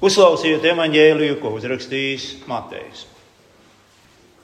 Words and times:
Uzklausiet 0.00 0.64
evaņģēliju, 0.64 1.34
ko 1.42 1.50
uzrakstījis 1.58 2.46
Matejs. 2.48 3.02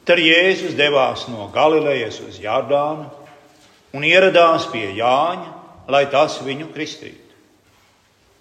Tad 0.06 0.20
Jēzus 0.20 0.74
devās 0.76 1.22
no 1.32 1.46
Galilejas 1.54 2.18
uz 2.20 2.36
Jordānu 2.42 3.06
un 3.96 4.04
ieradās 4.04 4.66
pie 4.68 4.90
Jāņa, 4.98 5.46
lai 5.88 6.02
tas 6.12 6.36
viņu 6.44 6.68
kristītu. 6.74 7.32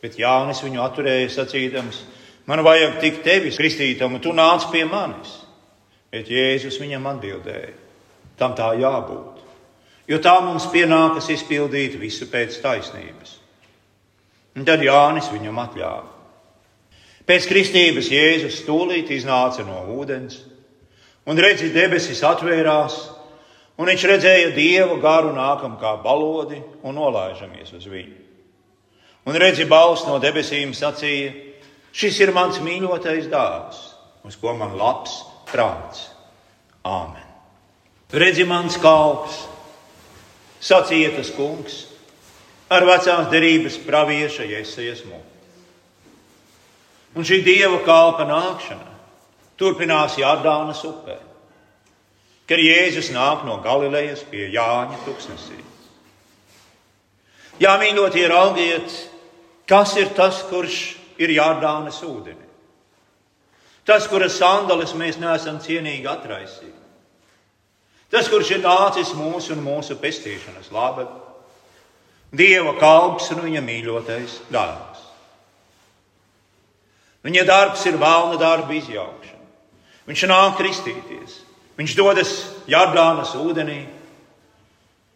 Bet 0.04 0.20
Jānis 0.20 0.59
viņu 0.65 0.81
atturēja 0.83 1.29
sacīdams: 1.38 2.01
Man 2.52 2.62
vajag 2.68 3.00
tikt 3.02 3.23
tevis 3.23 3.55
kristītam, 3.57 4.18
un 4.18 4.21
tu 4.21 4.34
nāc 4.36 4.68
pie 4.73 4.84
manis. 4.86 5.38
Bet 6.11 6.27
Jēzus 6.29 6.82
viņam 6.84 7.07
atbildēja: 7.13 7.71
Tam 8.36 8.57
tā 8.59 8.73
jābūt, 8.75 9.39
jo 10.11 10.20
tā 10.20 10.36
mums 10.43 10.68
pienākas 10.68 11.32
izpildīt 11.32 11.95
visu 11.95 12.27
pēc 12.27 12.59
taisnības. 12.59 13.39
Un 14.59 14.68
tad 14.68 14.84
Jānis 14.84 15.32
viņam 15.32 15.63
atļāva. 15.63 16.14
Pēc 17.26 17.48
kristības 17.50 18.12
Jēzus 18.14 18.59
stūlīt 18.62 19.09
iznāca 19.16 19.66
no 19.66 19.80
ūdens, 19.98 20.44
un 21.26 21.41
redzi, 21.41 21.72
debesis 21.73 22.22
atvērās, 22.26 22.99
un 23.82 23.90
viņš 23.90 24.05
redzēja 24.12 24.52
dievu 24.54 24.99
garu 25.02 25.34
nākam 25.34 25.80
kā 25.82 25.96
balodi 26.04 26.62
un 26.85 26.99
nolaižamies 26.99 27.73
uz 27.73 27.90
viņu. 27.90 28.22
Un 29.26 29.40
redzi, 29.41 29.66
balss 29.66 30.05
no 30.05 30.20
debesīm 30.22 30.76
sacīja: 30.77 31.34
Šis 31.96 32.20
ir 32.22 32.34
mans 32.35 32.62
mīļotais 32.62 33.26
dāvs, 33.32 33.82
uz 34.21 34.38
ko 34.38 34.54
man 34.54 34.77
labs 34.77 35.23
prāts. 35.49 36.12
Āmen. 36.85 37.23
Redzi, 38.13 38.46
mans 38.46 38.77
kalps, 38.77 39.40
sacīja 40.62 41.16
tas 41.16 41.34
kungs, 41.34 41.88
ar 42.70 42.85
vecās 42.85 43.32
derības 43.34 43.80
pravieša 43.82 44.46
iesaisties 44.46 45.07
mūžā. 45.10 45.24
Un 47.16 47.24
šī 47.24 47.40
dieva 47.46 47.80
kalpa 47.86 48.26
nākšana 48.28 48.94
turpinās 49.60 50.18
Jādānas 50.20 50.82
upē, 50.88 51.16
kad 52.49 52.60
Jēzus 52.60 53.13
nāk 53.16 53.46
no 53.48 53.62
Galilejas 53.63 54.26
pie 54.27 54.49
Jāņa 54.54 54.99
tuksnesī. 55.05 55.62
Jā, 57.63 57.77
mīļotie, 57.80 58.26
raugiet, 58.27 58.91
kas 59.70 59.96
ir 59.96 60.12
tas, 60.18 60.41
kurš 60.49 60.98
ir 61.24 61.32
Jādānas 61.38 62.02
ūdeni. 62.04 62.44
Tas, 63.85 64.09
kura 64.09 64.28
sandales 64.34 64.91
mēs 64.97 65.19
neesam 65.22 65.62
cienīgi 65.63 66.09
atraisījuši. 66.09 66.81
Tas, 68.12 68.28
kurš 68.31 68.57
ir 68.57 68.63
nācis 68.66 69.13
mūsu 69.16 69.53
un 69.56 69.63
mūsu 69.63 69.96
pestīšanas 70.02 70.72
labad, 70.74 71.13
Dieva 72.35 72.74
kalps 72.79 73.29
un 73.31 73.44
viņa 73.46 73.62
mīļotais 73.63 74.40
dārsts. 74.52 74.94
Viņa 77.25 77.45
darbs 77.47 77.85
ir 77.90 77.97
vēlna 77.97 78.38
darba 78.38 78.75
izjaukšana. 78.78 79.45
Viņš 80.06 80.25
nāk 80.29 80.59
kristīties, 80.59 81.40
viņš 81.79 81.94
dodas 81.97 82.34
Jardānas 82.69 83.34
ūdenī. 83.40 83.81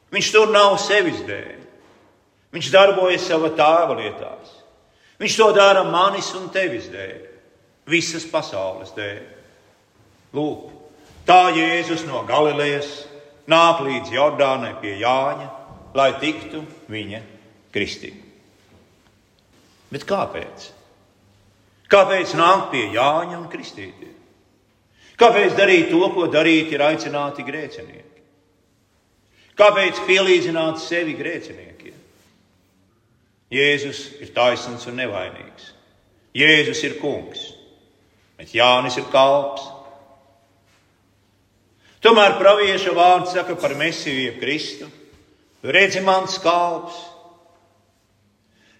Viņš 0.09 0.29
tur 0.33 0.49
nav 0.49 0.79
sevis 0.81 1.21
dēļ. 1.27 1.59
Viņš 2.55 2.71
darbojas 2.73 3.27
savā 3.29 3.51
tēva 3.53 3.99
lietās. 3.99 4.55
Viņš 5.21 5.35
to 5.37 5.49
dara 5.53 5.83
manis 5.85 6.31
un 6.33 6.47
tevis 6.49 6.87
dēļ, 6.89 7.19
visas 7.91 8.25
pasaules 8.31 8.95
dēļ. 8.95 9.19
Lūk, 10.33 10.71
tā 11.29 11.51
Jēzus 11.53 12.07
no 12.07 12.23
Galilejas 12.25 12.89
nāk 13.49 13.83
līdz 13.85 14.15
Jordānai 14.15 14.73
pie 14.81 14.95
Jāņa, 15.03 15.47
lai 15.93 16.09
tiktu 16.21 16.63
viņa 16.89 17.21
kristī. 17.75 18.15
Bet 19.93 20.05
kāpēc? 20.09 20.78
Kāpēc 21.89 22.35
nākt 22.37 22.69
pie 22.73 22.85
Jāņa 22.93 23.37
un 23.39 23.47
kristīties? 23.49 24.15
Kāpēc 25.19 25.55
darīt 25.57 25.89
to, 25.91 26.03
ko 26.13 26.29
darīt 26.31 26.71
ir 26.71 26.83
aicināti 26.85 27.43
grēcinieki? 27.43 28.21
Kāpēc 29.59 30.05
pielīdzināt 30.07 30.79
sevi 30.79 31.17
grēciniekiem? 31.19 31.97
Jēzus 33.51 34.03
ir 34.21 34.31
taisnīgs 34.35 34.85
un 34.87 35.01
nevainīgs. 35.01 35.73
Jēzus 36.37 36.83
ir 36.85 36.95
kungs, 37.01 37.41
bet 38.37 38.53
Jānis 38.55 38.99
ir 39.01 39.09
kalps. 39.11 39.65
Tomēr 41.99 42.37
pravieša 42.39 42.93
vārds 42.95 43.33
saka 43.35 43.57
par 43.59 43.73
Mēsiju 43.75 44.37
Kristu. 44.39 44.87
Redzi, 45.65 45.99
mans 46.05 46.37
kalps. 46.39 46.95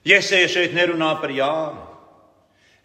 Iesēja 0.07 0.47
šeit 0.53 0.77
nerunā 0.77 1.17
par 1.19 1.33
Jānu. 1.35 1.88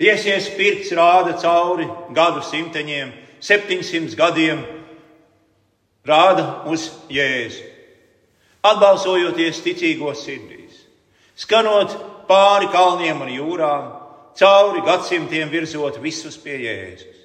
Iesies 0.01 0.49
pirts 0.57 0.91
rāda 0.91 1.37
cauri 1.39 1.87
gadu 2.15 2.43
simteņiem, 2.43 3.13
700 3.39 4.17
gadiem, 4.19 4.65
rāda 6.07 6.65
uz 6.67 6.89
Jēzu. 7.13 7.63
Atbalsojoties 8.65 9.61
ticīgos 9.63 10.25
sirdīs, 10.25 10.81
skanot 11.39 11.95
pāri 12.27 12.71
kalniem 12.73 13.23
un 13.23 13.31
jūrām, 13.31 13.93
cauri 14.35 14.83
gadsimtiem 14.83 15.53
virzot 15.53 16.01
visus 16.03 16.41
pie 16.43 16.57
Jēzus. 16.65 17.23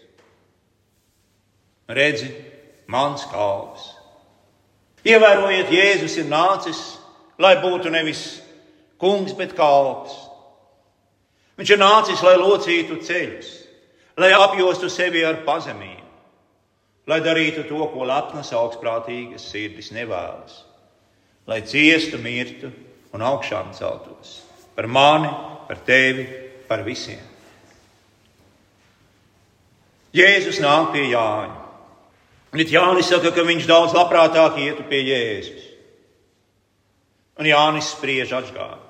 Redzi, 1.89 2.29
mans 2.85 3.25
kalps. 3.31 3.95
Ievērojiet, 5.07 5.71
Jēzus 5.73 6.19
ir 6.21 6.29
nācis, 6.29 6.99
lai 7.41 7.55
būtu 7.63 7.89
nevis 7.89 8.43
kungs, 9.01 9.33
bet 9.33 9.55
kalps 9.57 10.28
Viņš 11.59 11.71
ir 11.75 11.81
nācis, 11.81 12.23
lai 12.23 12.37
locītu 12.39 13.01
ceļus, 13.03 13.49
lai 14.19 14.31
apjostu 14.35 14.87
sevi 14.91 15.25
ar 15.27 15.41
pazemību, 15.47 16.05
lai 17.11 17.19
darītu 17.25 17.65
to, 17.67 17.81
ko 17.91 18.07
lepnas 18.07 18.53
augstprātīgas 18.55 19.49
sirdis 19.51 19.91
nevēlas, 19.95 20.61
lai 21.49 21.59
ciestu, 21.67 22.21
mirtu 22.23 22.71
un 23.11 23.25
augšām 23.25 23.73
celtos 23.75 24.37
par 24.79 24.87
mani, 24.87 25.27
par 25.67 25.81
tevi, 25.83 26.23
par 26.69 26.85
visiem. 26.87 27.19
Jēzus 30.15 30.61
nāk 30.63 30.93
pie 30.93 31.09
Jāņa. 31.11 31.57
Bet 32.55 32.71
Jānis 32.71 33.09
saka, 33.11 33.33
ka 33.35 33.43
viņš 33.43 33.67
daudz 33.67 33.91
labprātāk 33.97 34.55
ietu 34.63 34.85
pie 34.87 35.01
Jēzus. 35.03 35.65
Un 37.43 37.51
Jānis 37.51 37.91
spriež 37.91 38.31
atgādāt. 38.39 38.87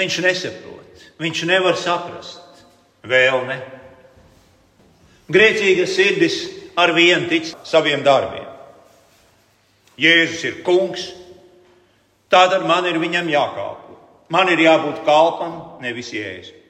Viņš 0.00 0.16
nesaprot, 0.24 0.83
viņš 1.20 1.44
nevar 1.48 1.78
saprast, 1.78 2.64
vēl 3.06 3.44
ne. 3.48 3.60
Grēcīga 5.32 5.86
sirdis 5.88 6.40
ar 6.76 6.92
vienu 6.96 7.28
tic 7.30 7.52
saviem 7.64 8.02
darbiem. 8.04 8.50
Jēzus 10.00 10.42
ir 10.44 10.58
kungs, 10.66 11.06
tādēļ 12.34 12.66
man 12.66 12.88
ir 12.90 12.98
viņam 12.98 13.30
jākalpo. 13.30 13.94
Man 14.34 14.50
ir 14.50 14.64
jābūt 14.64 15.04
kalpam, 15.06 15.80
nevis 15.84 16.10
jēzum. 16.12 16.60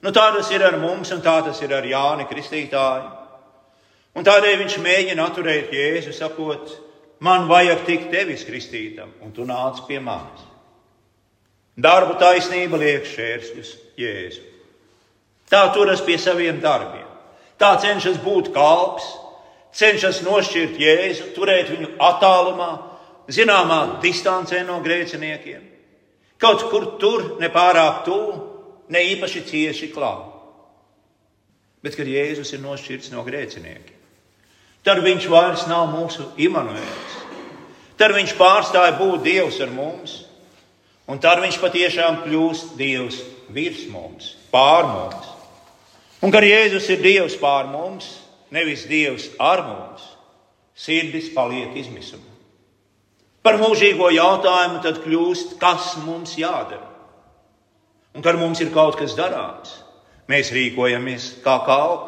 Nu, 0.00 0.10
tā 0.16 0.30
tas 0.32 0.48
ir 0.50 0.64
ar 0.64 0.78
mums, 0.80 1.10
un 1.12 1.20
tā 1.20 1.36
tas 1.44 1.58
ir 1.60 1.74
ar 1.76 1.84
Jāni 1.84 2.24
Kristītāju. 2.28 3.10
Un 4.16 4.26
tādēļ 4.26 4.62
viņš 4.64 4.78
mēģina 4.82 5.26
atturēt 5.28 5.74
Jēzu, 5.76 6.14
sakot, 6.16 6.72
man 7.22 7.46
vajag 7.50 7.84
tikt 7.86 8.08
tevis 8.10 8.46
kristītam, 8.48 9.12
un 9.22 9.34
tu 9.36 9.44
nāc 9.46 9.84
pie 9.86 10.00
manis. 10.02 10.49
Darba 11.80 12.18
taisnība 12.20 12.76
liek 12.80 13.06
šķēršļus 13.08 13.70
Jēzu. 14.00 14.42
Tā 15.50 15.62
turas 15.74 16.02
pie 16.04 16.18
saviem 16.20 16.60
darbiem. 16.62 17.06
Tā 17.60 17.72
cenšas 17.80 18.20
būt 18.22 18.50
kalps, 18.54 19.06
cenšas 19.76 20.20
nošķirt 20.26 20.78
Jēzu, 20.80 21.30
turēt 21.36 21.72
viņu 21.72 21.94
attālumā, 22.00 22.70
zināmā 23.32 23.80
distancē 24.02 24.62
no 24.66 24.80
grēciniekiem. 24.84 25.66
Kaut 26.40 26.66
kur 26.70 26.86
tur 27.00 27.26
nepārāk 27.40 28.04
tuvu, 28.06 28.36
ne 28.92 29.02
īpaši 29.14 29.44
cieši 29.48 29.90
klāt. 29.94 30.26
Bet, 31.80 31.96
kad 31.96 32.08
Jēzus 32.08 32.52
ir 32.52 32.60
nošķirts 32.60 33.12
no 33.14 33.24
grēciniekiem, 33.24 34.00
tad 34.84 35.00
viņš 35.04 35.28
vairs 35.32 35.64
nav 35.68 35.88
mūsu 35.92 36.26
Imants. 36.44 37.20
Tad 38.00 38.12
viņš 38.16 38.34
pārstāja 38.36 38.98
būt 38.98 39.24
Dievs 39.24 39.60
ar 39.64 39.72
mums 39.72 40.18
Un 41.10 41.18
tad 41.18 41.40
viņš 41.42 41.58
patiešām 41.58 42.20
kļūst 42.22 42.76
Dievs 42.78 43.18
virs 43.50 43.82
mums, 43.90 44.34
pār 44.52 44.86
mums. 44.86 45.30
Un 46.22 46.30
kad 46.30 46.44
Jēzus 46.46 46.86
ir 46.94 47.00
Dievs 47.02 47.34
pār 47.40 47.66
mums, 47.72 48.06
nevis 48.54 48.84
Dievs 48.86 49.26
ar 49.42 49.64
mums, 49.66 50.04
sirdis 50.78 51.32
paliek 51.34 51.74
izmisuma. 51.80 52.28
Par 53.42 53.56
mūžīgo 53.58 54.10
jautājumu 54.12 54.82
tad 54.84 55.00
kļūst, 55.02 55.56
kas 55.58 55.94
mums 56.04 56.36
jādara. 56.38 56.86
Un 58.14 58.22
kad 58.22 58.38
mums 58.38 58.60
ir 58.60 58.70
kaut 58.74 58.98
kas 59.00 59.16
darāms, 59.18 59.72
mēs 60.30 60.52
rīkojamies 60.54 61.40
kā 61.44 61.56
kalpi. 61.66 62.06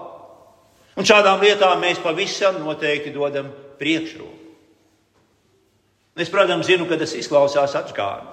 Un 1.00 1.08
šādām 1.08 1.40
lietām 1.40 1.80
mēs 1.80 2.02
pavisam 2.04 2.60
noteikti 2.60 3.14
dodam 3.14 3.48
priekšroku. 3.80 4.38
Es, 6.20 6.28
protams, 6.28 6.68
zinu, 6.68 6.84
ka 6.90 6.98
tas 7.00 7.14
izklausās 7.16 7.72
atgādājumi. 7.78 8.31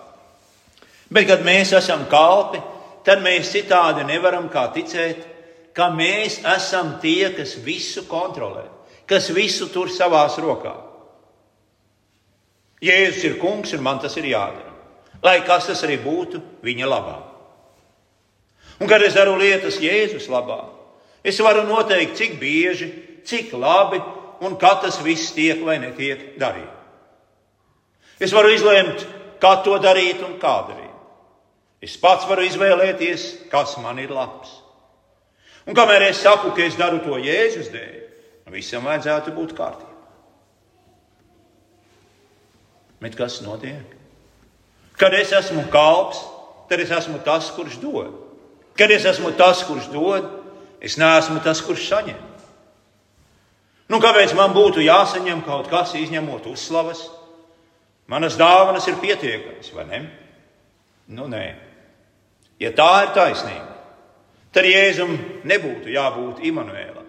Bet, 1.09 1.25
kad 1.29 1.41
mēs 1.45 1.73
esam 1.73 2.06
kalpi, 2.09 2.61
tad 3.06 3.23
mēs 3.25 3.50
citādi 3.53 4.06
nevaram 4.06 4.50
kā 4.53 4.67
ticēt, 4.75 5.25
ka 5.73 5.89
mēs 5.94 6.41
esam 6.57 6.97
tie, 7.01 7.31
kas 7.33 7.56
visu 7.65 8.06
kontrolē, 8.09 8.67
kas 9.09 9.31
visu 9.33 9.69
tur 9.73 9.89
savās 9.89 10.38
rokās. 10.41 10.85
Jēzus 12.79 13.25
ir 13.27 13.39
kungs, 13.41 13.73
un 13.75 13.83
man 13.83 14.00
tas 14.00 14.13
ir 14.19 14.29
jādara. 14.29 14.71
Lai 15.23 15.41
kas 15.44 15.65
tas 15.67 15.81
arī 15.83 15.97
būtu, 16.00 16.39
viņa 16.63 16.88
labā. 16.88 17.17
Un, 18.79 18.88
kad 18.88 19.03
es 19.03 19.17
daru 19.17 19.33
lietas 19.35 19.81
Jēzus 19.83 20.29
labā, 20.31 20.61
es 21.23 21.39
varu 21.44 21.65
noteikt, 21.67 22.15
cik 22.15 22.38
bieži, 22.39 22.88
cik 23.27 23.51
labi 23.59 24.00
un 24.47 24.56
kā 24.59 24.77
tas 24.79 25.01
viss 25.03 25.33
tiek 25.35 25.59
vai 25.65 25.75
netiek 25.81 26.38
darīts. 26.39 26.77
Es 28.19 28.31
varu 28.35 28.51
izlemt, 28.51 29.03
kā 29.39 29.57
to 29.63 29.75
darīt 29.79 30.23
un 30.23 30.38
kā 30.39 30.56
darīt. 30.67 30.88
Es 31.83 31.95
pats 31.99 32.27
varu 32.27 32.43
izvēlēties, 32.47 33.27
kas 33.51 33.77
man 33.79 34.01
ir 34.03 34.11
labs. 34.11 34.51
Un 35.69 35.77
kamēr 35.77 36.09
es 36.09 36.19
saku, 36.23 36.51
ka 36.55 36.65
es 36.65 36.75
daru 36.79 36.99
to 37.03 37.19
Jēzus 37.21 37.69
dēļ, 37.71 37.95
visam 38.51 38.87
vajadzētu 38.89 39.35
būt 39.35 39.53
kārtībā. 39.57 39.87
Bet 42.99 43.15
kas 43.15 43.39
notiek? 43.45 43.95
Kad 44.99 45.13
es 45.15 45.31
esmu 45.31 45.63
kalps, 45.71 46.19
tad 46.67 46.81
es 46.83 46.91
esmu 46.91 47.21
tas, 47.23 47.47
kurš 47.55 47.77
dod. 47.79 48.11
Kad 48.75 48.91
es 48.91 49.05
esmu 49.07 49.31
tas, 49.39 49.61
kurš 49.63 49.87
dod, 49.93 50.25
es 50.83 50.97
neesmu 50.99 51.39
tas, 51.45 51.61
kurš 51.63 51.85
saņem. 51.87 52.25
Nu, 53.89 54.01
kāpēc 54.03 54.35
man 54.37 54.51
būtu 54.53 54.83
jāsaņem 54.83 55.45
kaut 55.47 55.69
kas, 55.71 55.95
izņemot 55.97 56.49
uzslavas? 56.51 57.07
Manas 58.09 58.35
dāvanas 58.37 58.89
ir 58.89 58.99
pietiekamas, 59.01 59.71
vai 59.73 59.85
ne? 59.87 60.03
Nu, 61.13 61.29
nē. 61.29 61.69
Ja 62.59 62.71
tā 62.75 62.89
ir 63.06 63.13
taisnība, 63.15 63.77
tad 64.51 64.67
Jēzum 64.67 65.15
nebūtu 65.47 65.94
jābūt 65.94 66.41
Imanuēlam. 66.50 67.07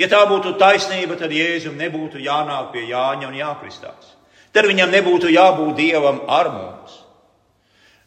Ja 0.00 0.08
tā 0.10 0.24
būtu 0.26 0.56
taisnība, 0.58 1.14
tad 1.20 1.30
Jēzum 1.30 1.76
nebūtu 1.78 2.18
jānāk 2.22 2.72
pie 2.72 2.88
Jāņa 2.88 3.28
un 3.28 3.38
jākristās. 3.38 4.16
Tad 4.52 4.66
viņam 4.68 4.90
nebūtu 4.90 5.30
jābūt 5.32 5.76
Dievam 5.78 6.22
ar 6.28 6.50
mums. 6.52 6.98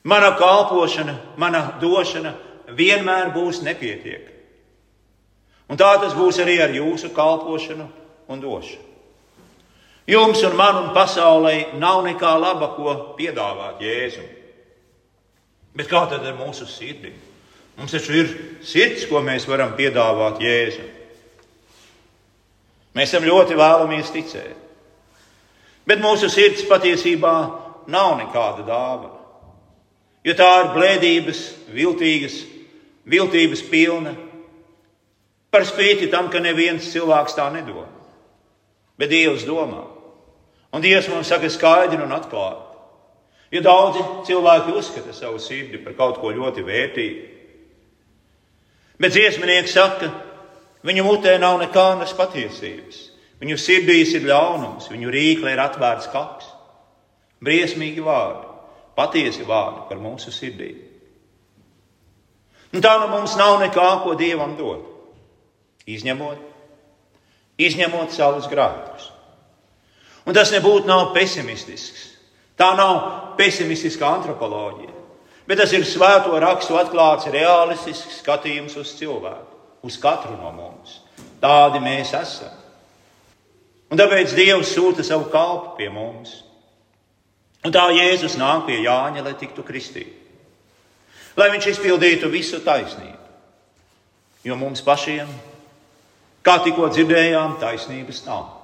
Mana 0.06 0.36
kalpošana, 0.38 1.16
mana 1.38 1.64
došana 1.82 2.36
vienmēr 2.70 3.32
būs 3.34 3.64
nepietiekama. 3.66 4.34
Un 5.70 5.80
tā 5.82 5.96
tas 5.98 6.14
būs 6.14 6.38
arī 6.44 6.60
ar 6.62 6.74
jūsu 6.76 7.10
kalpošanu 7.16 7.88
un 8.30 8.42
došanu. 8.42 8.84
Jums 10.06 10.44
un 10.46 10.54
man 10.54 10.76
un 10.84 10.90
pasaulē 10.94 11.80
nav 11.82 12.04
nekā 12.06 12.36
laba, 12.38 12.76
ko 12.76 13.16
piedāvāt 13.18 13.82
Jēzum. 13.82 14.28
Bet 15.76 15.90
kā 15.92 16.06
tad 16.10 16.24
ar 16.24 16.38
mūsu 16.40 16.68
sirdi? 16.70 17.12
Mums 17.76 17.92
taču 17.92 18.16
ir 18.16 18.30
sirds, 18.64 19.04
ko 19.10 19.20
mēs 19.24 19.48
varam 19.50 19.74
piedāvāt 19.76 20.40
Jēzum. 20.44 20.92
Mēs 22.96 23.12
tam 23.12 23.26
ļoti 23.28 23.58
vēlamies 23.60 24.14
ticēt. 24.16 24.62
Bet 25.86 26.00
mūsu 26.02 26.30
sirds 26.32 26.64
patiesībā 26.70 27.34
nav 27.92 28.16
nekāda 28.22 28.64
dāvana. 28.66 29.20
Jo 30.26 30.34
tā 30.34 30.48
ir 30.62 30.72
blēdības, 30.74 31.42
viltīgas, 31.76 32.40
viltības 33.06 33.62
pilna. 33.70 34.16
Par 35.54 35.68
spīti 35.68 36.08
tam, 36.12 36.32
ka 36.34 36.42
neviens 36.42 36.88
cilvēks 36.92 37.36
tā 37.38 37.46
nedomā. 37.54 37.86
Bet 38.98 39.12
Dievs 39.12 39.46
domā. 39.46 39.84
Un 40.74 40.84
Dievs 40.84 41.12
mums 41.12 41.30
saka 41.30 41.52
skaidri 41.52 42.02
un 42.02 42.16
atklāti. 42.16 42.65
Jo 43.54 43.62
daudzi 43.62 44.02
cilvēki 44.28 44.74
uzskata 44.78 45.14
savu 45.14 45.40
sirdi 45.40 45.80
par 45.84 45.94
kaut 45.98 46.20
ko 46.22 46.32
ļoti 46.34 46.64
vērtīgu. 46.66 47.26
Bet 49.02 49.12
dziesminieks 49.12 49.76
saka, 49.76 50.10
viņu 50.88 51.04
mutē 51.06 51.36
nav 51.42 51.60
nekādas 51.62 52.16
patiesības. 52.18 53.02
Viņu 53.44 53.58
sirdīs 53.60 54.14
ir 54.16 54.28
ļaunums, 54.30 54.88
viņu 54.92 55.12
rīklē 55.12 55.56
ir 55.56 55.62
atvērts 55.66 56.10
kaps. 56.14 56.48
Briesmīgi 57.44 58.02
vārdi, 58.04 58.48
patiesi 58.96 59.44
vārdi 59.46 59.84
par 59.90 60.00
mūsu 60.02 60.32
sirdīm. 60.34 60.80
Un 62.76 62.84
tā 62.84 62.96
nu 63.00 63.12
mums 63.12 63.36
nav 63.40 63.60
nekā, 63.62 63.90
ko 64.04 64.16
Dievam 64.20 64.56
dot. 64.58 64.88
Izņemot, 65.86 66.40
izņemot 67.62 68.16
savus 68.16 68.50
grāmatus. 68.50 69.12
Un 70.26 70.34
tas 70.34 70.50
nebūtu 70.56 70.90
nav 70.90 71.12
pesimistisks. 71.14 72.15
Tā 72.56 72.72
nav 72.78 73.00
pesimistiska 73.40 74.08
antropoloģija, 74.08 74.94
bet 75.48 75.60
tas 75.60 75.74
ir 75.76 75.84
svēto 75.88 76.38
rakstu 76.40 76.78
atklāts 76.80 77.28
realistisks 77.34 78.22
skatījums 78.22 78.78
uz 78.80 78.94
cilvēku, 79.00 79.60
uz 79.84 79.98
katru 80.00 80.38
no 80.40 80.54
mums. 80.56 81.02
Tādi 81.44 81.82
mēs 81.84 82.14
esam. 82.16 82.54
Un 83.92 84.00
tāpēc 84.00 84.34
Dievs 84.34 84.72
sūta 84.74 85.04
savu 85.06 85.28
kalpu 85.32 85.76
pie 85.78 85.92
mums. 85.94 86.40
Un 87.66 87.74
tā 87.74 87.84
Jēzus 87.94 88.38
nāk 88.40 88.66
pie 88.70 88.80
Jāņa, 88.86 89.24
lai 89.26 89.36
tiktu 89.38 89.66
kristīts. 89.66 90.22
Lai 91.36 91.50
viņš 91.52 91.74
izpildītu 91.74 92.30
visu 92.32 92.62
taisnību. 92.64 93.20
Jo 94.48 94.56
mums 94.56 94.80
pašiem, 94.86 95.28
kā 96.46 96.60
tikko 96.64 96.88
dzirdējām, 96.94 97.58
taisnības 97.60 98.22
nav. 98.28 98.55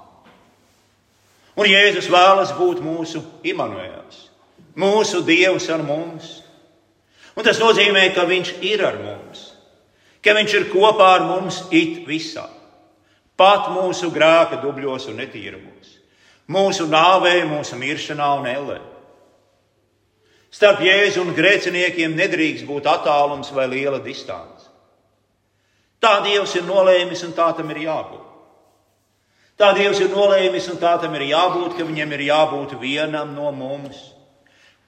Un 1.59 1.67
Jēzus 1.67 2.07
vēlas 2.11 2.53
būt 2.55 2.79
mūsu 2.83 3.21
Imants, 3.43 4.27
mūsu 4.79 5.23
Dievs 5.27 5.67
ar 5.73 5.83
mums. 5.83 6.37
Un 7.35 7.47
tas 7.47 7.59
nozīmē, 7.59 8.07
ka 8.15 8.25
Viņš 8.27 8.53
ir 8.63 8.83
ar 8.87 8.99
mums, 9.03 9.51
ka 10.23 10.35
Viņš 10.37 10.55
ir 10.59 10.69
kopā 10.71 11.09
ar 11.17 11.27
mums 11.27 11.63
it 11.71 12.05
visā, 12.07 12.47
pat 13.35 13.71
mūsu 13.73 14.11
grēka 14.13 14.61
dubļos 14.63 15.09
un 15.11 15.19
netīrumos, 15.19 15.97
mūsu 16.51 16.87
nāvē, 16.91 17.41
mūsu 17.49 17.79
miršanā 17.79 18.31
un 18.39 18.49
ellē. 18.51 18.79
Starp 20.51 20.81
Jēzu 20.83 21.23
un 21.23 21.31
grēciniekiem 21.35 22.15
nedrīkst 22.15 22.67
būt 22.67 22.87
attālums 22.91 23.53
vai 23.55 23.69
liela 23.71 24.01
distance. 24.03 24.67
Tā 26.01 26.17
Dievs 26.25 26.57
ir 26.59 26.65
nolēmis 26.67 27.23
un 27.23 27.31
tā 27.37 27.47
tam 27.55 27.71
ir 27.71 27.85
jābūt. 27.85 28.20
Tā 29.59 29.71
Dievs 29.77 29.99
ir 30.01 30.11
nolēmis, 30.13 30.69
un 30.71 30.79
tā 30.81 30.95
tam 31.01 31.15
ir 31.17 31.27
jābūt, 31.31 31.75
ka 31.77 31.85
viņam 31.85 32.13
ir 32.15 32.25
jābūt 32.29 32.77
vienam 32.81 33.35
no 33.35 33.51
mums, 33.53 33.99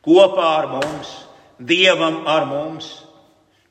kopā 0.06 0.50
ar 0.60 0.70
mums, 0.72 1.12
Dievam 1.60 2.24
ar 2.28 2.48
mums, 2.50 2.88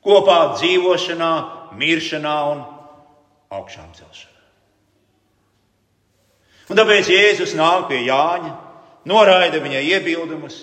kopā 0.03 0.55
dzīvošanā, 0.57 1.33
miršanā 1.77 2.35
un 2.53 2.61
augšām 3.53 3.91
celšanā. 3.97 4.31
Un 6.71 6.79
tāpēc 6.79 7.09
Jēzus 7.11 7.57
nāk 7.59 7.89
pie 7.89 7.99
Jāņa, 8.07 8.53
noraida 9.09 9.59
viņa 9.61 9.81
iebildumus, 9.83 10.61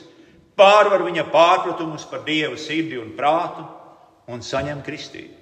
pārvar 0.57 1.05
viņa 1.05 1.27
pārpratumus 1.33 2.07
par 2.09 2.25
Dieva 2.25 2.57
sirdi 2.59 2.99
un 3.01 3.13
prātu 3.19 3.67
un 4.33 4.43
saņem 4.45 4.81
kristību. 4.87 5.37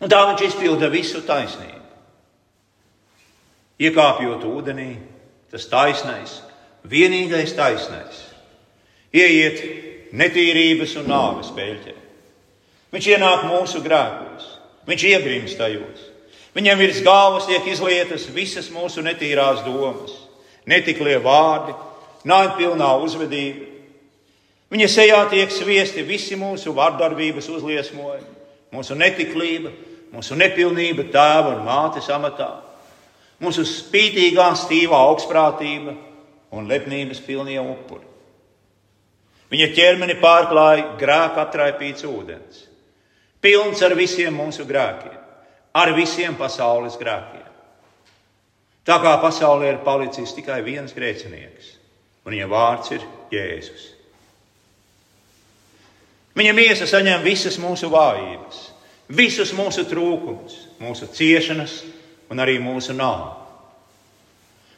Un 0.00 0.12
tā 0.12 0.20
viņš 0.28 0.46
izpilda 0.48 0.88
visu 0.92 1.22
taisnību. 1.24 1.85
Iekāpjot 3.76 4.44
ūdenī, 4.48 4.94
tas 5.52 5.66
taisnais, 5.68 6.38
vienīgais 6.88 7.52
taisnais, 7.56 8.22
ieiet 9.12 9.60
netīrības 10.16 10.94
un 11.02 11.10
nāves 11.10 11.50
peļķē. 11.52 11.94
Viņš 12.94 13.08
ienāk 13.12 13.44
mūsu 13.50 13.82
grēkos, 13.84 14.46
viņš 14.88 15.06
iegrimst 15.10 15.60
tajos. 15.60 16.06
Viņam 16.56 16.80
virs 16.80 17.02
galvas 17.04 17.44
tiek 17.50 17.66
izlietas 17.68 18.24
visas 18.32 18.70
mūsu 18.72 19.04
netīrās 19.04 19.60
domas, 19.66 20.14
netiklie 20.64 21.18
vārdi, 21.20 21.74
naidpilnā 22.24 22.94
uzvedība. 23.04 23.74
Viņa 24.72 24.86
sejā 24.88 25.18
tiek 25.30 25.52
sviesti 25.52 26.00
visi 26.02 26.38
mūsu 26.40 26.72
vardarbības 26.74 27.50
uzliesmojumi, 27.52 28.32
mūsu 28.72 28.96
netiklība, 28.96 29.68
mūsu 30.16 30.38
nepilnība 30.40 31.04
tēva 31.12 31.52
un 31.58 31.68
mātes 31.68 32.08
amatā 32.10 32.65
mūsu 33.42 33.64
spītīgā, 33.68 34.50
stīvā 34.56 34.98
augstprātība 35.10 35.96
un 36.56 36.68
lepnības 36.70 37.20
pilnie 37.26 37.58
upuri. 37.60 38.04
Viņa 39.52 39.66
ķermeni 39.76 40.16
pārklāja 40.18 40.96
grēka 40.98 41.44
atraipīts 41.44 42.06
ūdens, 42.08 42.64
pilns 43.42 43.82
ar 43.86 43.94
visiem 43.94 44.34
mūsu 44.34 44.66
grēkiem, 44.66 45.18
ar 45.76 45.92
visiem 45.94 46.34
pasaules 46.38 46.96
grēkiem. 46.98 47.44
Tā 48.86 48.96
kā 49.02 49.16
pasaulē 49.22 49.72
ir 49.72 49.82
palicis 49.86 50.34
tikai 50.34 50.60
viens 50.66 50.94
grēcinieks, 50.94 51.70
un 52.26 52.34
viņa 52.34 52.48
vārds 52.50 52.92
ir 52.94 53.06
Jēzus. 53.34 53.92
Viņa 56.36 56.52
miesa 56.54 56.86
saņem 56.86 57.22
visas 57.24 57.56
mūsu 57.58 57.88
vājības, 57.90 58.58
visus 59.08 59.54
mūsu 59.56 59.86
trūkumus, 59.88 60.58
mūsu 60.82 61.08
ciešanas, 61.16 61.80
un 62.30 62.42
arī 62.42 62.58
mūsu 62.62 62.94
nāvi. 62.96 63.32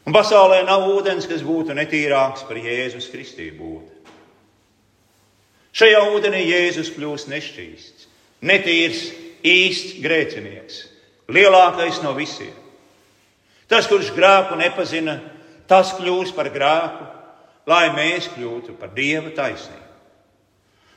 Un 0.07 0.15
pasaulē 0.15 0.63
nav 0.65 0.87
ūdens, 0.89 1.27
kas 1.29 1.43
būtu 1.45 1.75
netīrāks 1.77 2.45
par 2.49 2.57
Jēzus 2.57 3.09
Kristību 3.11 3.71
ūdeni. 3.75 3.97
Šajā 5.79 5.99
ūdenī 6.15 6.41
Jēzus 6.47 6.89
kļūst 6.95 7.29
nešķīsts, 7.29 8.07
netīrs, 8.41 9.03
īsts 9.45 9.99
grēcinieks, 10.01 10.79
lielākais 11.29 12.01
no 12.03 12.15
visiem. 12.17 12.55
Tas, 13.69 13.85
kurš 13.85 14.09
grēku 14.15 14.57
nepazina, 14.57 15.19
tas 15.69 15.93
kļūs 15.99 16.33
par 16.33 16.49
grēku, 16.51 17.05
lai 17.69 17.85
mēs 17.93 18.31
kļūtu 18.33 18.79
par 18.79 18.95
dieva 18.95 19.29
taisnību. 19.37 19.85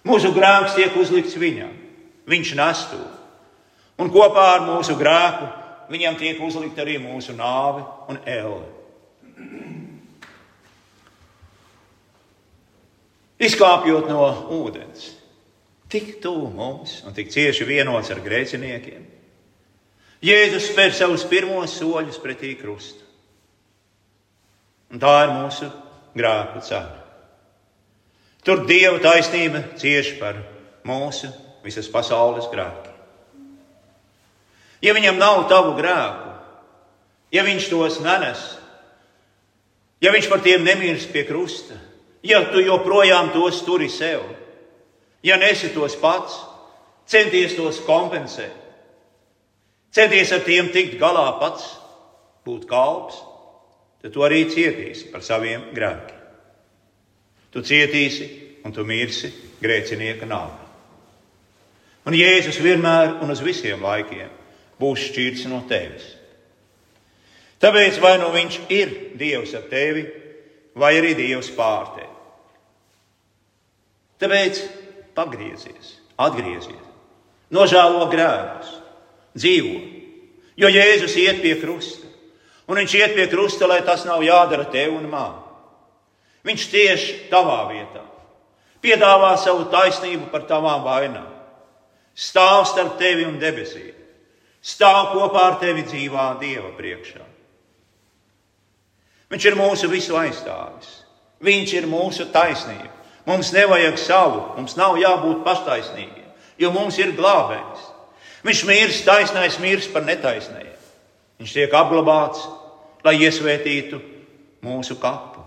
Mūsu 0.08 0.32
grēks 0.34 0.78
tiek 0.78 0.96
uzlikts 0.98 1.36
viņam, 1.38 1.74
viņš 2.26 2.54
nes 2.58 2.86
to. 2.90 3.02
Un 4.00 4.08
kopā 4.10 4.46
ar 4.56 4.64
mūsu 4.64 4.96
grēku 4.98 5.50
viņam 5.92 6.18
tiek 6.20 6.40
uzlikta 6.40 6.84
arī 6.84 6.98
mūsu 7.02 7.34
nāve 7.36 7.84
un 8.10 8.20
elle. 8.24 8.64
Izkāpjot 13.42 14.06
no 14.08 14.26
ūdens, 14.54 15.08
tik 15.90 16.20
tuvu 16.22 16.52
mums 16.54 17.00
un 17.06 17.16
tik 17.16 17.32
cieši 17.34 17.66
vienots 17.66 18.12
ar 18.14 18.22
grēciniekiem, 18.22 19.08
Jēzus 20.22 20.68
spēr 20.70 20.92
savus 20.94 21.24
pirmos 21.26 21.72
soļus 21.80 22.20
pretī 22.22 22.52
krustu. 22.54 23.02
Un 24.94 25.00
tā 25.02 25.14
ir 25.24 25.32
mūsu 25.34 25.66
grēku 26.14 26.62
cena. 26.62 27.00
Tur 28.46 28.62
Dieva 28.68 29.00
taisnība 29.02 29.64
cieši 29.80 30.14
par 30.20 30.38
mūsu 30.86 31.30
visas 31.66 31.90
pasaules 31.90 32.46
grēkiem. 32.54 32.91
Ja 34.82 34.94
viņam 34.96 35.20
nav 35.20 35.44
tavu 35.50 35.76
grēku, 35.78 36.32
ja 37.32 37.44
viņš 37.46 37.68
tos 37.70 38.00
nenes, 38.02 38.40
ja 40.02 40.10
viņš 40.10 40.28
par 40.30 40.42
tiem 40.42 40.64
nemirst 40.66 41.12
pie 41.14 41.22
krusta, 41.28 41.78
ja 42.26 42.42
tu 42.50 42.62
joprojām 42.62 43.30
tos 43.34 43.62
turi 43.62 43.86
sev, 43.90 44.24
ja 45.22 45.38
nesi 45.38 45.70
tos 45.74 45.94
pats, 46.02 46.34
centies 47.06 47.54
tos 47.54 47.78
kompensēt, 47.86 48.58
centies 49.94 50.34
ar 50.34 50.42
tiem 50.42 50.72
tikt 50.74 50.98
galā 50.98 51.28
pats, 51.38 51.76
būt 52.42 52.66
kalps, 52.66 53.22
tad 54.02 54.10
tu 54.10 54.26
arī 54.26 54.48
cietīsi 54.50 55.12
par 55.14 55.22
saviem 55.22 55.70
grēkiem. 55.76 56.18
Tu 57.54 57.62
cietīsi 57.62 58.28
un 58.66 58.74
tu 58.74 58.82
mirsi 58.88 59.30
grēcinieka 59.62 60.26
nāvē. 60.26 60.60
Un 62.08 62.16
Jēzus 62.18 62.58
vienmēr 62.58 63.20
un 63.22 63.30
uz 63.30 63.42
visiem 63.44 63.82
laikiem 63.84 64.41
būs 64.82 65.06
šķirts 65.10 65.46
no 65.50 65.62
tevis. 65.70 66.04
Tāpēc 67.62 68.00
vai 68.02 68.16
nu 68.18 68.32
viņš 68.34 68.58
ir 68.74 68.94
Dievs 69.18 69.54
ar 69.54 69.68
tevi, 69.70 70.02
vai 70.74 70.96
arī 70.98 71.14
Dievs 71.14 71.52
pār 71.54 71.92
tevi. 71.94 72.10
Tāpēc 74.22 74.60
pagriezies, 75.14 75.96
atgriezies, 76.18 76.86
nožēlo 77.54 78.06
grēkus, 78.10 78.76
dzīvo. 79.38 79.80
Jo 80.58 80.68
Jēzus 80.70 81.14
iet 81.22 81.40
pie 81.42 81.56
krusta, 81.60 82.06
un 82.68 82.78
viņš 82.82 82.94
iet 82.98 83.14
pie 83.16 83.26
krusta, 83.30 83.66
lai 83.70 83.80
tas 83.86 84.04
nav 84.06 84.22
jādara 84.26 84.66
tev 84.70 84.98
un 84.98 85.08
man. 85.10 85.38
Viņš 86.46 86.66
tieši 86.74 87.20
tavā 87.30 87.64
vietā 87.70 88.02
piedāvā 88.82 89.36
savu 89.38 89.68
taisnību 89.70 90.28
par 90.32 90.42
tavām 90.50 90.82
vainām, 90.82 91.28
stāv 92.18 92.64
starp 92.66 92.96
tevi 92.98 93.22
un 93.28 93.38
debesīm 93.38 94.01
stāv 94.62 95.12
kopā 95.16 95.46
ar 95.50 95.60
tevi 95.60 95.84
dzīvā 95.86 96.26
Dieva 96.40 96.72
priekšā. 96.78 97.26
Viņš 99.32 99.46
ir 99.48 99.56
mūsu 99.56 99.88
visu 99.90 100.16
aizstāvis. 100.20 100.98
Viņš 101.42 101.72
ir 101.78 101.88
mūsu 101.90 102.28
taisnība. 102.32 102.90
Mums 103.26 103.52
nevajag 103.54 103.98
savu, 104.02 104.40
mums 104.56 104.74
nav 104.76 104.96
jābūt 104.98 105.44
paštaisnīgiem, 105.46 106.30
jo 106.58 106.72
mums 106.74 106.98
ir 106.98 107.14
glābējs. 107.14 107.84
Viņš 108.42 108.62
mirst, 108.66 109.04
taisnais 109.06 109.58
mirst 109.62 109.92
par 109.94 110.02
netaisnējiem. 110.06 110.80
Viņš 111.38 111.54
tiek 111.54 111.74
apglabāts, 111.74 112.42
lai 113.06 113.14
iesvētītu 113.22 114.00
mūsu 114.66 114.98
kapu, 115.02 115.42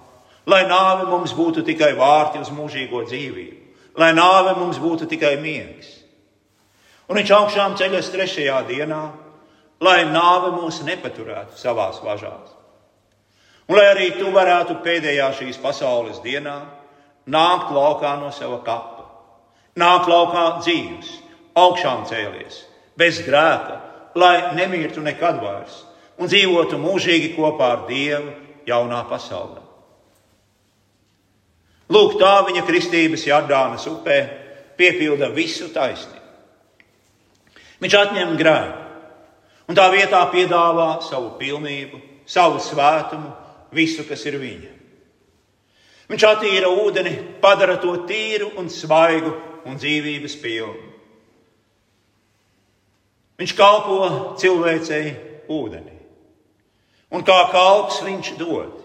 lai 0.47 0.63
nāve 0.67 1.09
mums 1.11 1.35
būtu 1.35 1.63
tikai 1.67 1.93
vārti 1.99 2.39
uz 2.39 2.51
mūžīgo 2.51 3.03
dzīvību, 3.07 3.59
lai 3.99 4.11
nāve 4.15 4.55
mums 4.59 4.79
būtu 4.79 5.07
tikai 5.11 5.35
miegs. 5.43 5.91
Un 7.05 7.19
viņš 7.19 7.31
augšām 7.37 7.75
ceļas 7.77 8.09
trešajā 8.13 8.59
dienā, 8.69 9.01
lai 9.85 9.99
nāve 10.09 10.53
mūs 10.55 10.81
nepaturētu 10.87 11.57
savās 11.59 11.99
važās. 12.03 12.53
Un 13.69 13.77
lai 13.77 13.85
arī 13.91 14.11
tu 14.17 14.29
varētu 14.33 14.79
pēdējā 14.85 15.31
šīs 15.39 15.59
pasaules 15.61 16.21
dienā 16.25 16.59
nākt 17.29 17.73
laukā 17.73 18.15
no 18.21 18.29
sava 18.33 18.59
kapa, 18.65 19.05
nākt 19.77 20.09
laukā 20.09 20.45
dzīves, 20.61 21.11
augšām 21.57 22.05
cēlies, 22.09 22.61
bez 22.97 23.21
grēka, 23.25 23.79
lai 24.15 24.55
nemirtu 24.57 25.01
nekad 25.03 25.41
vairs 25.41 25.81
un 26.21 26.29
dzīvotu 26.31 26.79
mūžīgi 26.79 27.33
kopā 27.35 27.71
ar 27.73 27.85
Dievu 27.89 28.33
jaunā 28.67 29.01
pasaulē. 29.09 29.63
Lūk, 31.91 32.15
tā 32.17 32.39
viņa 32.47 32.63
kristības 32.65 33.25
Jardānas 33.27 33.85
upē 33.89 34.19
piepilda 34.77 35.29
visu 35.33 35.67
taisnību. 35.73 36.14
Viņš 37.83 37.97
atņem 37.99 38.35
grēku 38.39 38.85
un 39.65 39.77
tā 39.77 39.87
vietā 39.93 40.21
piedāvā 40.31 41.01
savu 41.03 41.33
pilnību, 41.39 41.99
savu 42.29 42.61
svētumu, 42.61 43.31
visu, 43.75 44.05
kas 44.07 44.25
ir 44.29 44.37
viņa. 44.41 44.71
Viņš 46.09 46.25
attīra 46.29 46.69
ūdeni, 46.69 47.15
padara 47.41 47.79
to 47.81 47.95
tīru 48.05 48.51
un 48.61 48.69
svaigu 48.69 49.33
un 49.65 49.79
dzīvības 49.81 50.35
pilnu. 50.41 50.91
Viņš 53.41 53.53
kalpo 53.57 54.09
cilvēcei 54.39 55.15
ūdenī. 55.51 55.95
Un 57.11 57.23
kā 57.25 57.39
kalps 57.51 57.99
viņš 58.05 58.35
dod. 58.39 58.83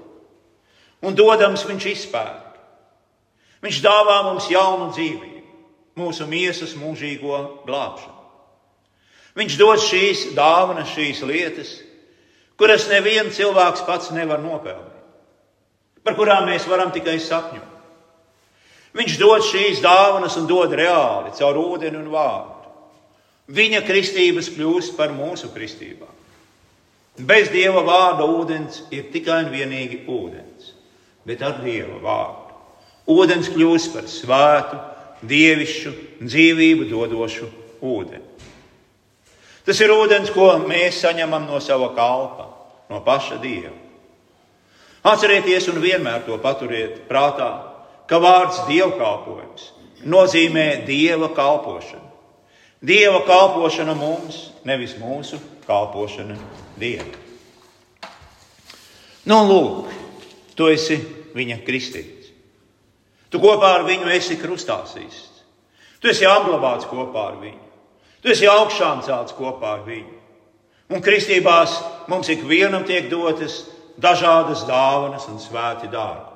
Un 1.05 1.15
dodams 1.17 1.63
viņš 1.69 1.87
izpērk. 1.93 2.57
Viņš 3.61 3.83
dāvā 3.85 4.23
mums 4.25 4.49
jaunu 4.51 4.89
dzīvību, 4.95 5.43
mūsu 6.01 6.27
miesas 6.29 6.73
mūžīgo 6.81 7.37
glābšanu. 7.69 8.20
Viņš 9.39 9.57
dod 9.61 9.83
šīs 9.83 10.31
dāvanas, 10.35 10.91
šīs 10.91 11.23
lietas, 11.27 11.75
kuras 12.59 12.89
neviens 12.91 13.37
cilvēks 13.39 13.85
pats 13.87 14.11
nevar 14.15 14.43
nopelnīt, 14.43 15.05
par 16.05 16.17
kurām 16.19 16.49
mēs 16.51 16.67
varam 16.69 16.91
tikai 16.95 17.19
sapņot. 17.23 17.69
Viņš 18.97 19.19
dod 19.21 19.45
šīs 19.47 19.83
dāvanas 19.85 20.35
un 20.41 20.49
dod 20.51 20.73
reāli 20.75 21.31
caur 21.39 21.61
ūdeni 21.61 22.01
un 22.01 22.09
vārdu. 22.11 22.57
Viņa 23.51 23.85
kristības 23.87 24.51
kļūst 24.55 24.97
par 24.99 25.15
mūsu 25.15 25.51
kristībām. 25.55 26.11
Bez 27.27 27.51
dieva 27.53 27.83
vārda 27.87 28.27
ūdens 28.27 28.85
ir 28.95 29.11
tikai 29.13 29.45
un 29.45 29.51
vienīgi 29.53 30.05
ūdens, 30.11 30.73
bet 31.27 31.43
ar 31.43 31.59
dieva 31.63 31.99
vārdu. 32.03 32.57
Ūdens 33.11 33.51
kļūst 33.51 33.95
par 33.95 34.07
svētu, 34.11 34.79
dievišķu, 35.31 35.93
dzīvību 36.23 36.89
dodošu 36.91 37.51
ūdeni. 37.83 38.30
Tas 39.71 39.79
ir 39.85 39.93
ūdens, 39.95 40.33
ko 40.35 40.49
mēs 40.67 40.97
saņemam 40.99 41.45
no 41.47 41.61
sava 41.63 41.93
kalpa, 41.95 42.49
no 42.91 42.99
paša 43.07 43.37
Dieva. 43.39 43.71
Atcerieties 45.07 45.69
un 45.71 45.79
vienmēr 45.79 46.25
to 46.27 46.35
paturiet 46.43 47.05
prātā, 47.07 47.47
ka 48.11 48.19
vārds 48.19 48.65
dievkalpojums 48.67 49.69
nozīmē 50.11 50.83
dieva 50.89 51.31
kalpošanu. 51.37 52.11
Dieva 52.83 53.23
kalpošana 53.31 53.95
mums, 53.95 54.41
nevis 54.67 54.97
mūsu 54.99 55.39
kalpošana 55.69 56.35
dievam. 56.75 57.15
Nu, 59.31 59.39
lūk, 59.47 59.95
tu 60.59 60.67
esi 60.75 60.99
viņa 61.39 61.63
kristīts. 61.63 62.35
Tu 63.31 63.39
kopā 63.39 63.77
ar 63.79 63.87
viņu 63.87 64.11
esi 64.19 64.35
krustāsīs. 64.35 65.27
Tu 66.03 66.11
esi 66.11 66.27
apglabāts 66.27 66.91
kopā 66.91 67.29
ar 67.31 67.43
viņu. 67.47 67.70
Tu 68.21 68.33
esi 68.35 68.49
augšām 68.49 69.05
celts 69.07 69.37
kopā 69.37 69.79
ar 69.79 69.85
viņu. 69.87 70.17
Un 70.91 71.03
kristībās 71.05 71.77
mums 72.11 72.29
ikvienam 72.33 72.85
tiek 72.85 73.09
dotas 73.11 73.63
dažādas 74.01 74.65
dāvanas 74.69 75.29
un 75.31 75.39
svēti 75.41 75.89
dārgi. 75.93 76.27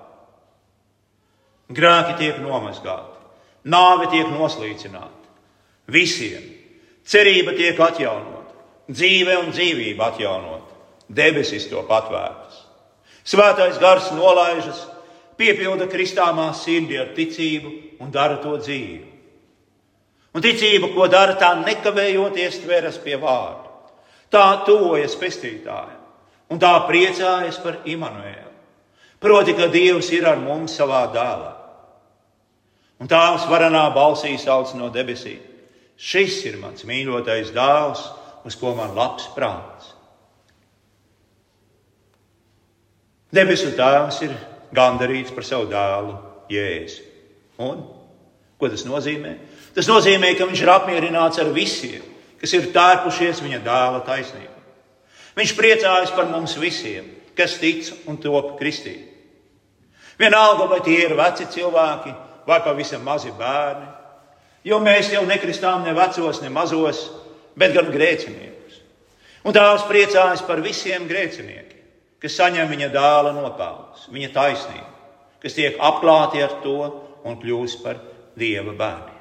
Grēki 1.75 2.19
tiek 2.21 2.41
nomazgāti, 2.45 3.19
nāve 3.65 4.11
tiek 4.13 4.29
noslīcināta. 4.31 5.33
Visiem 5.89 6.45
cerība 7.09 7.55
tiek 7.57 7.81
atjaunota, 7.81 8.55
dzīve 8.89 9.37
un 9.43 9.51
dzīvība 9.53 10.13
atjaunota, 10.13 10.77
debesis 11.09 11.67
to 11.69 11.83
patvērtas. 11.89 12.61
Svētais 13.25 13.81
gars 13.81 14.11
nolaižas, 14.13 14.85
piepilda 15.41 15.89
kristāmā 15.91 16.51
sirdi 16.57 17.01
ar 17.01 17.13
ticību 17.17 17.73
un 18.05 18.13
dara 18.13 18.39
to 18.45 18.57
dzīvi. 18.61 19.14
Un 20.35 20.43
ticība, 20.43 20.91
ko 20.95 21.07
dara, 21.11 21.37
tā 21.39 21.53
nekavējoties 21.61 22.63
tveras 22.65 22.99
pie 23.03 23.15
vārda. 23.23 23.71
Tā 24.35 24.65
tuvojas 24.67 25.15
pestītājiem 25.19 26.01
un 26.51 26.61
tā 26.61 26.73
priecājas 26.89 27.61
par 27.63 27.81
Imants. 27.89 28.51
Proti, 29.23 29.55
ka 29.57 29.71
Dievs 29.73 30.11
ir 30.13 30.27
ar 30.29 30.37
mums 30.37 30.75
savā 30.77 31.07
dēlā. 31.15 31.53
Un 33.01 33.09
tēvs 33.09 33.47
varanā 33.49 33.87
balsī 33.95 34.35
sauc 34.39 34.75
no 34.77 34.91
debesīm: 34.93 35.41
Šis 35.97 36.43
ir 36.51 36.59
mans 36.61 36.85
mīļotais 36.85 37.55
dēls, 37.55 38.03
uz 38.45 38.57
ko 38.61 38.75
man 38.77 38.93
labs 38.95 39.31
prāts. 39.35 39.95
Debesu 43.35 43.73
tēvs 43.75 44.21
ir 44.29 44.37
gandarīts 44.77 45.33
par 45.35 45.47
savu 45.49 45.71
dēlu 45.73 46.19
Jēzu. 46.53 47.03
Un 47.65 47.81
ko 48.61 48.69
tas 48.69 48.85
nozīmē? 48.87 49.33
Tas 49.75 49.89
nozīmē, 49.91 50.37
ka 50.39 50.47
viņš 50.47 50.61
ir 50.63 50.71
apmierināts 50.71 51.41
ar 51.43 51.51
visiem, 51.55 52.03
kas 52.39 52.53
ir 52.55 52.71
tērpušies 52.75 53.43
viņa 53.43 53.59
dēla 53.65 54.05
taisnībā. 54.07 54.61
Viņš 55.35 55.55
priecājas 55.59 56.13
par 56.15 56.29
mums 56.31 56.55
visiem, 56.61 57.09
kas 57.35 57.57
tic 57.59 57.89
un 58.07 58.21
top 58.23 58.55
kristīgi. 58.61 59.11
Vienalga, 60.19 60.69
vai 60.71 60.79
tie 60.87 61.01
ir 61.09 61.17
veci 61.19 61.49
cilvēki 61.51 62.13
vai 62.47 62.61
pavisam 62.63 63.03
mazi 63.03 63.33
bērni, 63.35 63.89
jo 64.69 64.79
mēs 64.79 65.11
jau 65.11 65.25
nekristām 65.27 65.83
ne 65.83 65.95
vecos, 65.97 66.39
ne 66.43 66.53
mazos, 66.55 67.09
bet 67.59 67.75
gan 67.75 67.91
grēciniekus. 67.91 68.79
Un 69.45 69.57
tās 69.57 69.83
priecājas 69.89 70.45
par 70.47 70.63
visiem 70.63 71.09
grēciniekiem, 71.11 71.83
kas 72.23 72.39
saņem 72.39 72.71
viņa 72.71 72.93
dēla 72.95 73.35
nopelnus, 73.35 74.07
viņa 74.15 74.31
taisnību, 74.37 74.93
kas 75.43 75.59
tiek 75.59 75.83
apklāti 75.83 76.45
ar 76.47 76.61
to 76.63 76.79
un 77.27 77.41
kļūst 77.43 77.83
par 77.83 77.99
dieva 78.39 78.71
bērniem. 78.71 79.14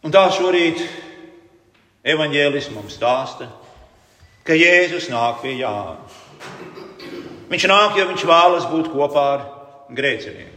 Un 0.00 0.12
tā 0.14 0.22
šorīt 0.32 0.80
evaņģēlis 2.08 2.70
mums 2.72 2.94
stāsta, 2.96 3.50
ka 4.48 4.56
Jēzus 4.56 5.10
nāk 5.12 5.42
pie 5.42 5.58
Jāna. 5.58 5.98
Viņš 7.50 7.66
nāk, 7.68 7.98
jo 7.98 8.06
viņš 8.08 8.24
vēlas 8.30 8.68
būt 8.70 8.88
kopā 8.94 9.26
ar 9.34 9.44
grēciniekiem. 9.92 10.56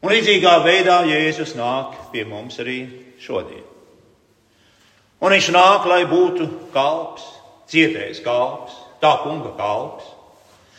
Un 0.00 0.14
līdzīgā 0.14 0.54
veidā 0.64 1.02
Jēzus 1.04 1.52
nāk 1.58 1.98
pie 2.14 2.24
mums 2.24 2.56
arī 2.64 2.78
šodien. 3.20 3.66
Un 5.20 5.34
viņš 5.36 5.50
nāk, 5.52 5.84
lai 5.84 6.06
būtu 6.08 6.46
kalps, 6.72 7.26
cietējis 7.68 8.22
kalps, 8.24 8.72
tā 9.04 9.18
kunga 9.20 9.52
kalps. 9.58 10.06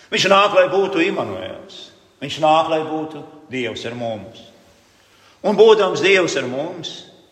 Viņš 0.09 0.31
nāk, 0.33 0.57
lai 0.57 0.65
būtu 0.73 1.05
Imants. 1.05 1.91
Viņš 2.23 2.41
nāk, 2.41 2.73
lai 2.73 2.81
būtu 2.89 3.21
Dievs 3.53 3.85
ar 3.85 3.93
mums. 3.99 4.47
Un 5.41 5.57
būdams 5.57 6.03
Dievs 6.03 6.35
ar 6.37 6.45
mums, 6.49 6.91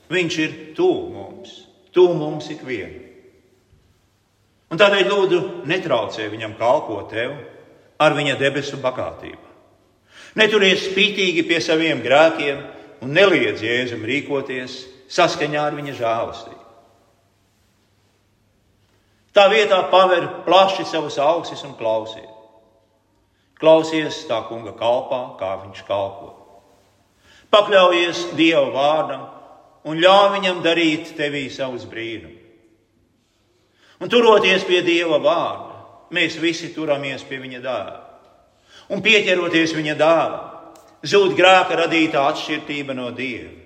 Viņš 0.09 0.37
ir 0.41 0.53
tuvu 0.77 1.11
mums, 1.13 1.51
tuvu 1.93 2.15
mums 2.17 2.47
ikvienam. 2.49 3.05
Un 4.69 4.77
tādēļ 4.77 5.05
lūdzu, 5.09 5.39
netraucē 5.69 6.27
viņam 6.29 6.55
kalpot 6.57 7.09
tev 7.13 7.35
ar 8.01 8.15
viņa 8.17 8.35
debesu 8.37 8.77
bagātību. 8.81 9.45
Neturies 10.37 10.87
spītīgi 10.89 11.45
pie 11.45 11.57
saviem 11.61 12.01
grēkiem 12.05 12.61
un 13.05 13.13
neliedz 13.13 13.61
Jēzum 13.65 14.05
rīkoties 14.05 14.79
saskaņā 15.09 15.61
ar 15.69 15.77
viņa 15.77 15.95
žēlastību. 15.97 16.65
Tā 19.33 19.45
vietā 19.49 19.77
paver 19.93 20.25
plaši 20.45 20.85
savus 20.89 21.17
ausis 21.21 21.61
un 21.65 21.77
klausies. 21.77 22.29
Klausies 23.61 24.23
tā 24.29 24.41
kunga 24.49 24.73
kalpā, 24.77 25.21
kā 25.37 25.53
viņš 25.65 25.85
kalpo. 25.85 26.38
Pakļaujies 27.49 28.27
Dieva 28.37 28.67
vārdam 28.73 29.25
un 29.89 30.01
ļauj 30.01 30.29
viņam 30.35 30.61
darīt 30.65 31.15
tevī 31.17 31.47
savus 31.53 31.87
brīnumus. 31.89 32.37
Un 33.99 34.11
turoties 34.11 34.63
pie 34.63 34.79
Dieva 34.85 35.17
vārda, 35.19 35.79
mēs 36.15 36.37
visi 36.39 36.69
turamies 36.75 37.25
pie 37.27 37.39
viņa 37.41 37.59
dēla. 37.63 37.97
Un 38.89 39.03
pieķeroties 39.05 39.73
viņa 39.75 39.95
dēlam, 39.99 40.45
zūd 41.03 41.35
grēka 41.37 41.77
radītā 41.83 42.23
atšķirība 42.31 42.95
no 42.95 43.09
Dieva. 43.15 43.57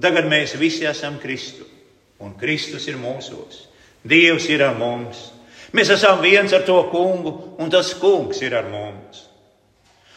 Tagad 0.00 0.28
mēs 0.30 0.54
visi 0.56 0.86
esam 0.88 1.18
Kristu, 1.20 1.66
un 2.20 2.36
Kristus 2.40 2.86
ir 2.88 2.96
mūsos. 3.00 3.66
Dievs 4.06 4.46
ir 4.48 4.62
ar 4.64 4.78
mums. 4.78 5.26
Mēs 5.76 5.90
esam 5.92 6.22
viens 6.22 6.52
ar 6.56 6.64
to 6.66 6.78
kungu, 6.90 7.56
un 7.60 7.72
tas 7.72 7.92
kungs 8.00 8.40
ir 8.42 8.54
ar 8.56 8.70
mums. 8.70 9.26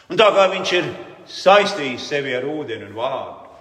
Un 0.08 0.20
tā 0.20 0.28
kā 0.36 0.46
viņš 0.52 0.72
ir 0.78 0.88
saistījis 1.30 2.08
sevi 2.08 2.34
ar 2.36 2.44
ūdeni 2.48 2.88
un 2.88 2.96
vārdu, 2.96 3.52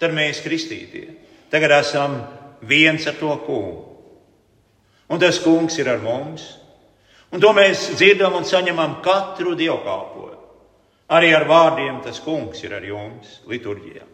tad 0.00 0.14
mēs 0.16 0.42
kristītie 0.44 1.08
tagad 1.50 1.70
esam 1.80 2.22
viens 2.62 3.06
ar 3.06 3.14
to 3.18 3.36
kungu. 3.46 3.86
Un 5.10 5.18
tas 5.18 5.38
kungs 5.42 5.78
ir 5.78 5.88
ar 5.90 5.98
mums. 5.98 6.56
Un 7.32 7.42
to 7.42 7.50
mēs 7.54 7.90
dzirdam 7.98 8.36
un 8.38 8.46
saņemam 8.46 9.00
katru 9.02 9.56
dievkalpojumu. 9.58 10.38
Arī 11.10 11.32
ar 11.34 11.46
vārdiem 11.46 11.98
tas 12.04 12.20
kungs 12.22 12.62
ir 12.62 12.74
ar 12.74 12.84
jums, 12.86 13.40
liturģijā. 13.50 14.06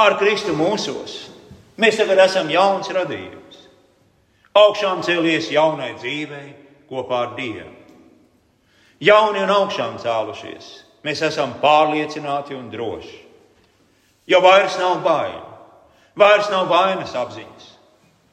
Ar 0.00 0.16
Kristu 0.20 0.54
mūsos 0.56 1.26
mēs 1.80 2.00
tagad 2.00 2.22
esam 2.24 2.48
jauns 2.52 2.88
radījums. 2.92 3.60
Augšām 4.56 5.02
cēlies 5.04 5.50
jaunai 5.52 5.92
dzīvei 6.00 6.48
kopā 6.88 7.22
ar 7.26 7.34
Dievu. 7.36 7.72
Jauni 9.04 9.42
un 9.44 9.52
augšām 9.52 9.98
cēlušies, 10.00 10.68
mēs 11.06 11.22
esam 11.22 11.54
pārliecināti 11.62 12.56
un 12.58 12.68
droši. 12.72 13.22
Jo 14.26 14.40
vairs 14.42 14.74
nav 14.80 15.00
bail, 15.04 15.38
vairs 16.18 16.50
nav 16.50 16.66
vainas 16.70 17.14
apziņas. 17.14 17.72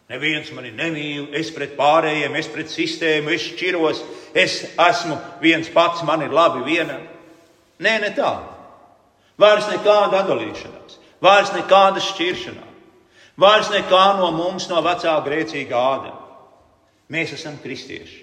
Neviens 0.09 0.49
mani 0.53 0.73
nemīl, 0.75 1.29
es 1.37 1.49
pret 1.53 1.77
pārējiem, 1.77 2.35
es 2.37 2.49
pret 2.51 2.69
sistēmu, 2.69 3.31
es 3.33 3.45
šķiros, 3.53 4.01
es 4.35 4.57
esmu 4.73 5.15
viens 5.41 5.69
pats, 5.73 6.03
man 6.05 6.25
ir 6.25 6.33
labi 6.33 6.65
viena. 6.67 6.99
Nē, 7.81 7.93
ne 8.03 8.11
tā. 8.17 8.33
Vairs 9.39 9.69
nekāda 9.71 10.21
atdalīšanās, 10.21 10.99
vairs 11.23 11.53
nekāda 11.55 12.03
šķiršanās, 12.03 12.75
vairs 13.41 13.71
nekā 13.73 14.03
no 14.19 14.29
mums, 14.35 14.67
no 14.69 14.83
vecā 14.85 15.15
grēcīgā 15.25 15.79
ādama. 15.95 16.19
Mēs 17.13 17.33
esam 17.37 17.57
kristieši. 17.63 18.21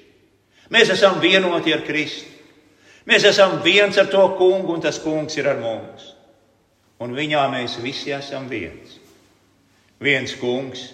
Mēs 0.71 0.93
esam 0.95 1.19
vienoti 1.23 1.75
ar 1.75 1.83
Kristu. 1.87 2.30
Mēs 3.09 3.25
esam 3.31 3.61
viens 3.65 3.97
ar 3.99 4.11
to 4.13 4.23
kungu, 4.39 4.75
un 4.75 4.83
tas 4.85 4.99
kungs 5.01 5.37
ir 5.41 5.49
ar 5.49 5.61
mums. 5.63 6.11
Un 7.01 7.15
viņā 7.17 7.47
mēs 7.53 7.79
visi 7.81 8.13
esam 8.13 8.49
viens. 8.51 8.99
Viens 10.01 10.35
kungs, 10.41 10.91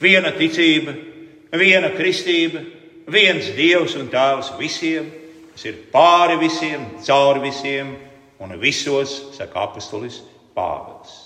viena 0.00 0.32
ticība, 0.36 0.94
viena 1.56 1.92
kristība, 1.96 2.62
viens 3.12 3.52
dievs 3.56 3.96
un 4.00 4.08
tēvs 4.12 4.54
visiem, 4.60 5.08
kas 5.52 5.68
ir 5.68 5.78
pāri 5.92 6.38
visiem, 6.40 6.88
cauri 7.04 7.44
visiem 7.48 7.94
un 8.40 8.56
visos, 8.60 9.36
saka 9.36 9.68
apustulis 9.68 10.22
Pāvils. 10.56 11.25